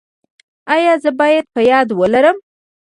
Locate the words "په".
1.55-1.61